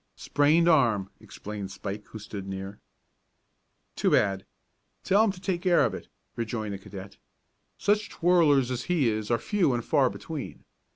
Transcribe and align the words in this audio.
"Sprained 0.15 0.67
arm," 0.67 1.11
explained 1.19 1.69
Spike, 1.69 2.07
who 2.07 2.17
stood 2.17 2.47
near. 2.47 2.79
"Too 3.95 4.09
bad! 4.09 4.47
Tell 5.03 5.23
him 5.23 5.31
to 5.31 5.39
take 5.39 5.61
care 5.61 5.85
of 5.85 5.93
it," 5.93 6.07
rejoined 6.35 6.73
the 6.73 6.79
cadet. 6.79 7.17
"Such 7.77 8.09
twirlers 8.09 8.71
as 8.71 8.85
he 8.85 9.07
is 9.09 9.29
are 9.29 9.37
few 9.37 9.75
and 9.75 9.85
far 9.85 10.09
between. 10.09 10.63